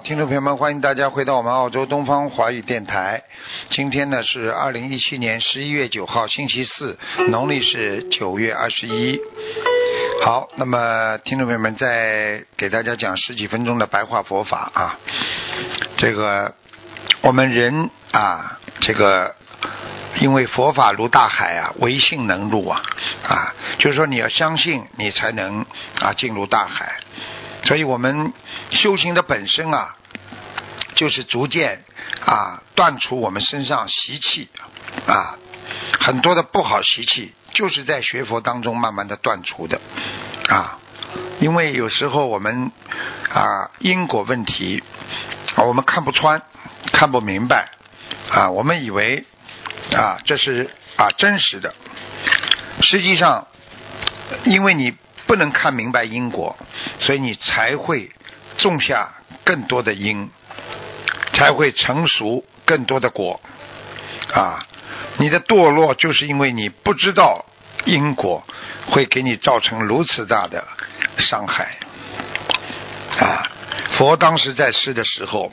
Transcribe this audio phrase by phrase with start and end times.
[0.00, 3.22] 听众朋友们，欢迎大家回到我们澳洲东方华语电台。
[3.70, 6.96] 今天呢是二零一七年十一月九号，星期四，
[7.30, 9.18] 农历是九月二十一。
[10.22, 14.98] 好，那么听众朋友们，再给大家讲十几分钟的白话佛法啊。
[15.96, 16.54] 这个
[17.22, 19.34] 我们人啊，这个
[20.20, 22.82] 因为佛法如大海啊，唯信能入啊
[23.26, 25.66] 啊，就是说你要相信，你才能
[26.00, 26.97] 啊进入大海。
[27.68, 28.32] 所以我们
[28.70, 29.94] 修行的本身啊，
[30.94, 31.84] 就是逐渐
[32.24, 34.48] 啊断除我们身上习气
[35.06, 35.36] 啊，
[36.00, 39.78] 很多的不好习气，就是在学佛当中慢慢的断除的
[40.48, 40.78] 啊。
[41.40, 42.72] 因为有时候我们
[43.28, 44.82] 啊因果问题
[45.56, 46.40] 我们看不穿，
[46.94, 47.68] 看不明白
[48.30, 49.26] 啊，我们以为
[49.94, 51.74] 啊这是啊真实的，
[52.80, 53.46] 实际上
[54.44, 54.94] 因为你。
[55.28, 56.56] 不能看明白因果，
[57.00, 58.10] 所以你才会
[58.56, 59.12] 种下
[59.44, 60.30] 更多的因，
[61.34, 63.38] 才会成熟更多的果
[64.32, 64.58] 啊！
[65.18, 67.44] 你的堕落就是因为你不知道
[67.84, 68.42] 因果
[68.86, 70.66] 会给你造成如此大的
[71.18, 71.76] 伤害
[73.20, 73.46] 啊！
[73.98, 75.52] 佛当时在世的时候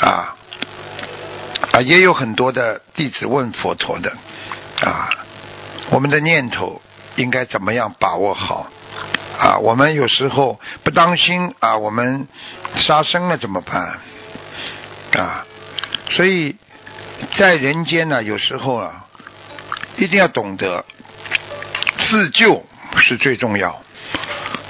[0.00, 0.36] 啊
[1.72, 4.16] 啊，也有很多的弟子问佛陀的
[4.82, 5.10] 啊，
[5.90, 6.80] 我们的念头。
[7.18, 8.70] 应该怎么样把握好
[9.38, 9.58] 啊？
[9.58, 12.28] 我们有时候不当心啊，我们
[12.76, 13.98] 杀生了怎么办
[15.20, 15.44] 啊？
[16.10, 16.54] 所以
[17.36, 19.06] 在人间呢，有时候啊，
[19.96, 20.84] 一定要懂得
[21.98, 22.64] 自救
[22.96, 23.82] 是最重要。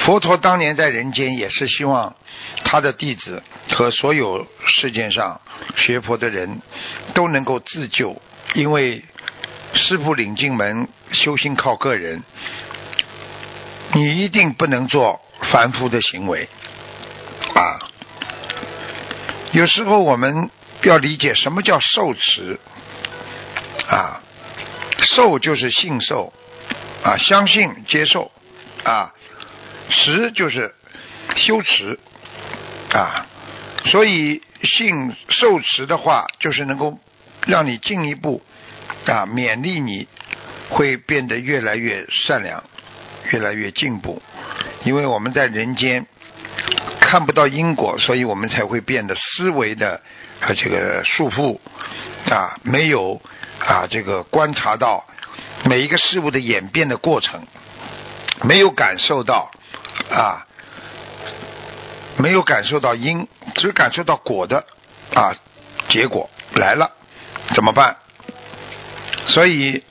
[0.00, 2.14] 佛陀当年在人间也是希望
[2.62, 5.40] 他的弟子和所有世界上
[5.76, 6.60] 学佛的人
[7.14, 8.20] 都能够自救，
[8.52, 9.02] 因为。
[9.74, 12.22] 师傅领进门，修心靠个人。
[13.92, 15.20] 你一定不能做
[15.52, 16.48] 凡夫的行为
[17.54, 17.78] 啊！
[19.52, 20.50] 有时候我们
[20.82, 22.58] 要理解什么叫受持
[23.88, 24.20] 啊？
[24.98, 26.32] 受就是信受
[27.04, 28.32] 啊，相信接受
[28.84, 29.12] 啊，
[29.90, 30.74] 持就是
[31.36, 31.98] 修持
[32.92, 33.26] 啊。
[33.84, 36.98] 所以信受持的话，就是能够
[37.46, 38.42] 让你进一步。
[39.06, 40.08] 啊，勉励你
[40.68, 42.62] 会变得越来越善良，
[43.30, 44.22] 越来越进步。
[44.84, 46.06] 因为我们在人间
[47.00, 50.00] 看不到因果，所以我们才会变得思维的
[50.40, 51.58] 啊这个束缚
[52.30, 53.20] 啊，没有
[53.58, 55.04] 啊这个观察到
[55.64, 57.46] 每一个事物的演变的过程，
[58.42, 59.50] 没有感受到
[60.10, 60.46] 啊，
[62.16, 64.64] 没有感受到因，只感受到果的
[65.14, 65.34] 啊
[65.88, 66.92] 结果来了，
[67.54, 67.96] 怎么办？
[69.26, 69.82] 所以，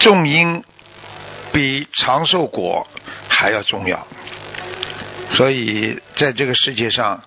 [0.00, 0.64] 种因
[1.52, 2.86] 比长寿果
[3.28, 4.06] 还要重要。
[5.30, 7.22] 所以，在这个世界上，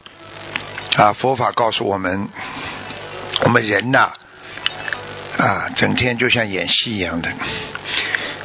[0.97, 2.27] 啊，佛法告诉我们，
[3.43, 4.11] 我们人呐，
[5.37, 7.29] 啊，整天就像演戏一样的，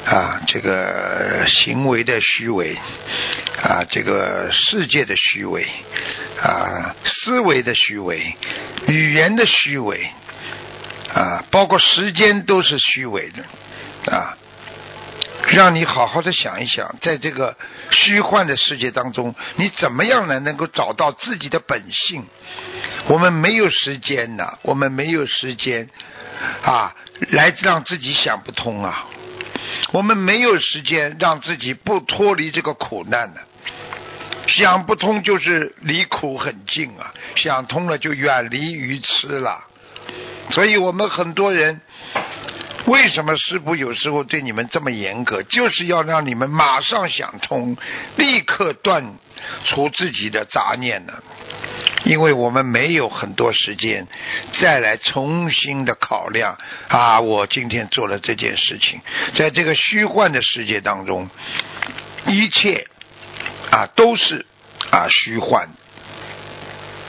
[0.06, 2.78] 啊，这个行为的虚伪，
[3.62, 5.66] 啊，这个世界的虚伪，
[6.40, 8.34] 啊，思维的虚伪，
[8.86, 10.10] 语言的虚伪。
[11.14, 14.36] 啊，包括时间都是虚伪的，啊，
[15.48, 17.56] 让你好好的想一想，在这个
[17.90, 20.38] 虚幻的世界当中，你怎么样呢？
[20.40, 22.24] 能够找到自己的本性？
[23.08, 25.88] 我们没有时间呐，我们没有时间
[26.62, 26.94] 啊，
[27.30, 29.06] 来让自己想不通啊，
[29.92, 33.40] 我们没有时间让自己不脱离这个苦难呢。
[34.46, 39.66] 想不通就是离苦很近啊，想通了就远离愚痴了。
[40.50, 41.80] 所以我们很多人，
[42.86, 45.42] 为什么师傅有时候对你们这么严格？
[45.44, 47.76] 就是要让你们马上想通，
[48.16, 49.14] 立刻断
[49.64, 51.12] 除自己的杂念呢？
[52.04, 54.06] 因为我们没有很多时间
[54.60, 56.58] 再来重新的考量
[56.88, 57.20] 啊！
[57.20, 59.00] 我今天做了这件事情，
[59.36, 61.28] 在这个虚幻的世界当中，
[62.26, 62.86] 一切
[63.70, 64.46] 啊都是
[64.90, 65.68] 啊虚幻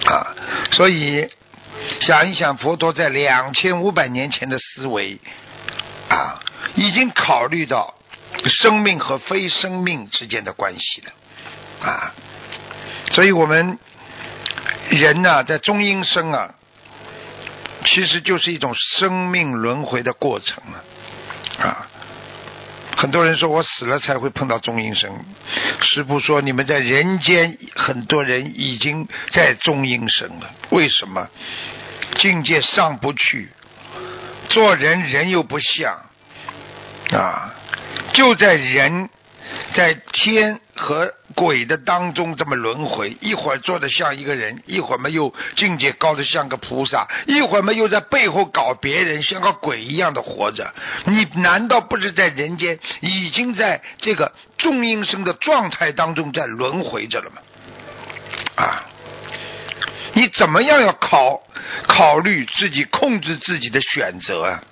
[0.05, 0.35] 啊，
[0.71, 1.27] 所以。
[2.01, 5.19] 想一想，佛陀在两千五百年前的思维
[6.09, 6.41] 啊，
[6.73, 7.93] 已经考虑到
[8.45, 12.11] 生命和非生命之间的关系了啊。
[13.11, 13.77] 所以我们
[14.89, 16.55] 人呐、在中阴身啊，
[17.85, 20.81] 其实就是一种生命轮回的过程啊
[21.63, 21.87] 啊。
[22.97, 25.11] 很多人说我死了才会碰到中阴身，
[25.81, 30.51] 师父说你们在人间，很多人已经在中阴身了。
[30.71, 31.29] 为什么？
[32.17, 33.49] 境界上不去，
[34.49, 35.97] 做人人又不像
[37.11, 37.53] 啊，
[38.13, 39.09] 就在人
[39.73, 50.73] 在天和鬼的当中这么轮回，一会儿做的像一个人，一会儿嘛又境界高的像个菩萨，一会儿嘛又在背后搞别人，像个鬼一样的活着。
[51.05, 57.41] 你难道不是在人间已经在这个众阴生的状态当中在轮回着了吗？
[58.55, 58.85] 啊！
[60.13, 61.41] 你怎么样要考
[61.87, 64.63] 考虑自己控制自己的选择啊？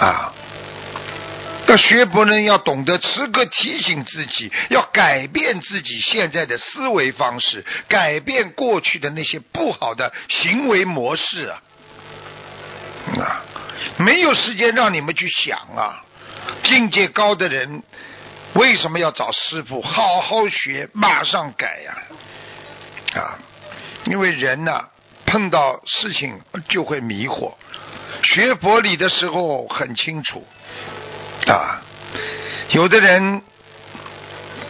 [0.00, 0.32] 啊！
[1.66, 11.62] 要学佛人要懂得时刻提醒自己，要改变自己现在的思维方式，改变过去的那些不好的行为模式啊！
[13.18, 13.42] 啊，
[13.96, 16.04] 没有时间让你们去想啊！
[16.64, 17.82] 境界高的人
[18.52, 21.96] 为什么要找师傅好好学，马上改呀、
[23.22, 23.38] 啊？
[24.06, 24.84] 因为人呢、
[25.24, 27.54] 碰到事情就会迷惑。
[28.22, 30.46] 学佛理的时候很清楚
[31.48, 31.82] 啊，
[32.70, 33.42] 有的人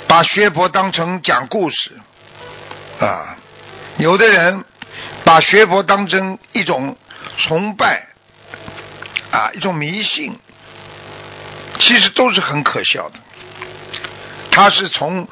[0.08, 1.92] 把学佛当成讲故事
[3.00, 3.36] 啊，
[3.98, 4.64] 有的人
[5.24, 6.96] 把学佛当成一种
[7.38, 8.06] 崇拜
[9.30, 10.38] 啊，一种迷信，
[11.80, 13.18] 其实都是很可笑的。
[14.50, 15.28] 他是从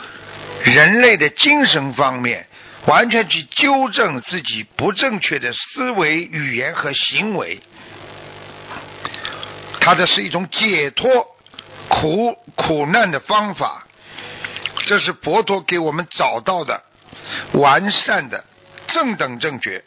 [0.64, 2.46] 人类的精神方面。
[2.86, 7.60] 完全去纠正自己不正确的思维、语言和行为，
[9.80, 11.08] 它这是一种解脱
[11.88, 13.86] 苦苦难的方法。
[14.84, 16.82] 这是佛陀给我们找到的
[17.52, 18.44] 完善的
[18.88, 19.84] 正等正觉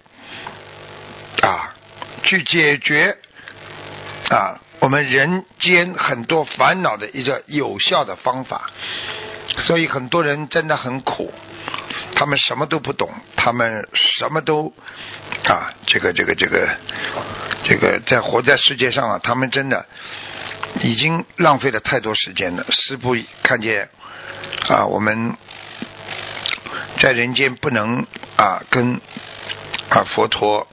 [1.42, 1.76] 啊，
[2.24, 3.18] 去解决
[4.30, 8.70] 啊我们人间很多烦恼的一个有效的方法。
[9.48, 11.34] 所以很多人真的很苦。
[12.16, 14.74] 他们什么都不懂，他们什么都
[15.48, 16.70] 啊，这个这个这个
[17.66, 19.86] 这个在活在世界上啊，他们真的
[20.80, 22.66] 已经浪费了太多时间了。
[22.72, 23.90] 师傅看见
[24.70, 25.36] 啊，我们
[27.00, 28.08] 在人间不能
[28.38, 29.02] 啊跟
[29.90, 30.66] 啊佛陀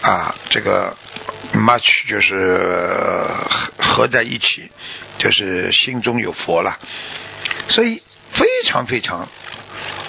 [0.00, 0.96] 啊这个
[1.52, 3.28] much 就是
[3.78, 4.70] 合在一起，
[5.18, 6.78] 就是心中有佛了，
[7.68, 8.02] 所以
[8.32, 9.28] 非常非常。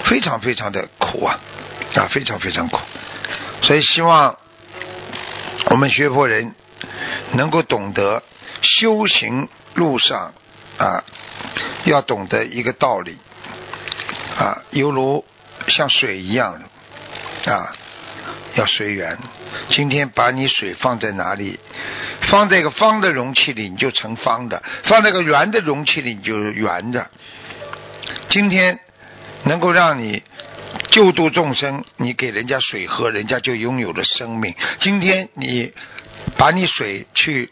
[0.09, 1.39] 非常非常的苦啊，
[1.93, 2.79] 啊，非常非常苦，
[3.61, 4.35] 所以希望
[5.65, 6.55] 我们学佛人
[7.33, 8.23] 能够懂得
[8.63, 10.33] 修行路上
[10.79, 11.03] 啊，
[11.85, 13.17] 要懂得一个道理
[14.39, 15.23] 啊，犹如
[15.67, 16.59] 像水一样
[17.43, 17.71] 的啊，
[18.55, 19.15] 要随缘。
[19.67, 21.59] 今天把你水放在哪里，
[22.21, 27.07] 放在一个方的容器里，你就成方的；放在一个圆的容器里，你就圆的。
[28.29, 28.79] 今天。
[29.49, 30.21] 能够让你
[30.91, 34.53] 救度众生，你给人家水喝，人家就拥有了生命。
[34.79, 35.73] 今天你
[36.37, 37.49] 把你水去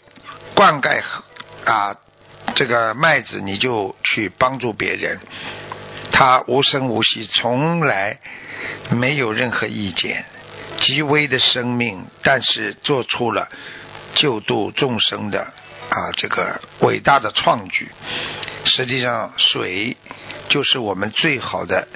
[0.53, 1.01] 灌溉
[1.65, 1.95] 啊
[2.53, 5.19] 这个麦子，你就去帮助别人，
[6.11, 8.19] 他无声无息，从来
[8.91, 10.23] 没有任何意见，
[10.79, 13.49] 极微的生命，但是做出了
[14.13, 17.89] 救度众生的啊这个伟大的创举。
[18.67, 19.97] 实际上，水。
[20.49, 21.89] 就是我们最好的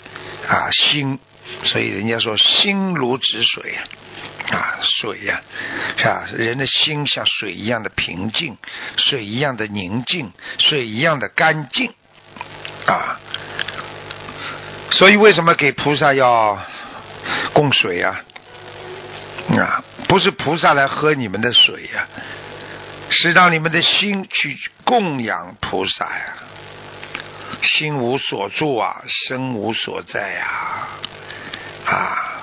[0.46, 1.20] 啊心，
[1.63, 3.78] 所以人家说心如止水
[4.51, 5.42] 啊，水呀、
[5.96, 6.28] 啊，是吧？
[6.34, 8.58] 人的心像水一样的平静，
[8.98, 11.94] 水一样的宁静，水一样的干净
[12.86, 13.18] 啊。
[14.92, 16.60] 所以为什么给菩萨要
[17.54, 18.22] 供水呀？
[19.58, 22.06] 啊，不是菩萨来喝你们的水呀，
[23.12, 26.34] 是让你们的心去供养菩萨呀。
[27.62, 30.48] 心无所住啊，身无所在呀，
[31.86, 32.41] 啊，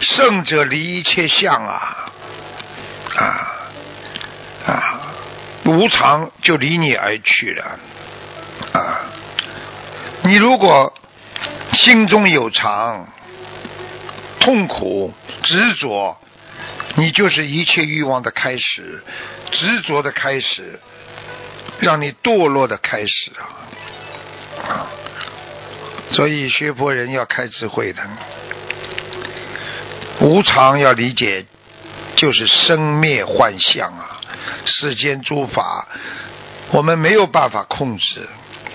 [0.00, 2.12] 圣者离一切相啊，
[3.16, 3.22] 啊
[4.66, 5.00] 啊，
[5.64, 7.78] 无常就离你而去了
[8.72, 9.00] 啊。
[10.24, 10.92] 你如果
[11.78, 13.06] 心中有常、
[14.40, 16.18] 痛苦、执着，
[16.96, 19.02] 你就是一切欲望的开始，
[19.50, 20.78] 执着的开始，
[21.80, 23.42] 让你堕落的开始啊。
[24.68, 24.86] 啊，
[26.12, 28.02] 所以学佛人要开智慧的，
[30.20, 31.44] 无常要理解，
[32.14, 34.20] 就是生灭幻象啊，
[34.64, 35.88] 世间诸法，
[36.70, 38.28] 我们没有办法控制，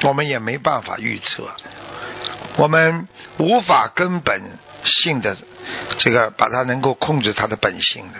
[0.04, 1.50] 我们也没办法预测。
[2.58, 3.08] 我们
[3.38, 4.42] 无法根本
[4.84, 5.36] 性的
[5.98, 8.20] 这个把它能够控制它的本性的。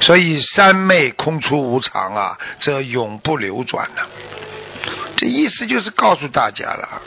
[0.00, 4.02] 所以三昧空出无常啊，则永不流转呢。
[5.16, 7.02] 这意思就是告诉大家了，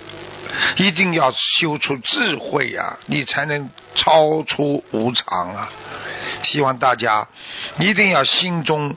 [0.78, 5.70] 一定要修出智慧啊，你才能超出无常啊。
[6.44, 7.28] 希望大家
[7.80, 8.96] 一定要心中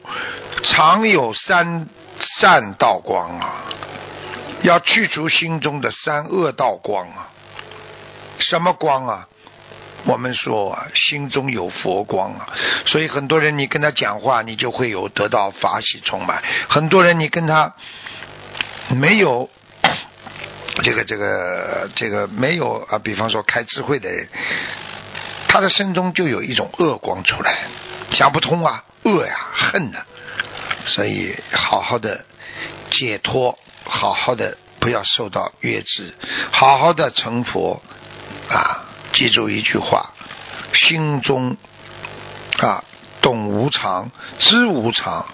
[0.65, 3.65] 常有三善道光啊，
[4.63, 7.29] 要去除心中的三恶道光啊。
[8.39, 9.29] 什么光啊？
[10.05, 12.49] 我们说，心中有佛光啊，
[12.87, 17.75] 所以很多人你跟他讲话，你就会有得到法喜充满；很多人你跟他
[18.89, 19.49] 没有
[20.83, 24.29] 这个这个这个没有啊，比方说开智慧的人，
[25.49, 27.69] 他的身中就有一种恶光出来，
[28.11, 29.99] 想不通啊，恶呀，恨呐，
[30.87, 32.25] 所以好好的
[32.91, 36.15] 解脱，好好的不要受到约制，
[36.53, 37.83] 好好的成佛
[38.49, 38.87] 啊。
[39.13, 40.11] 记住一句话：
[40.73, 41.57] 心中
[42.59, 42.85] 啊
[43.21, 45.27] 懂无常，知无常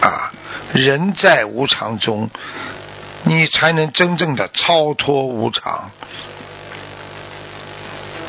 [0.00, 0.32] 啊，
[0.72, 2.30] 人在无常中，
[3.24, 5.90] 你才能真正的超脱无常。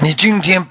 [0.01, 0.65] 你今天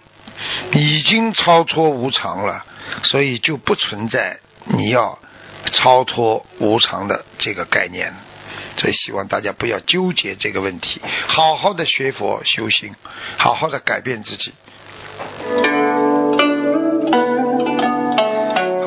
[0.73, 2.65] 已经超脱无常了，
[3.03, 5.19] 所以就不存在你要
[5.73, 8.15] 超脱无常的这个概念。
[8.79, 12.95] 所以希望大家不要纠结这个问题，好好的学佛修行，
[13.37, 14.53] 好好的改变自己。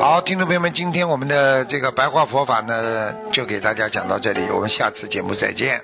[0.00, 5.80] 好，听众朋友们，今天我们的这个白话佛法呢，就给大家讲到这里，我们下次节目再见。